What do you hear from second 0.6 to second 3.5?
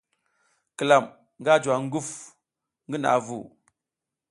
Klam nga juwa nguf ngi naʼa vu.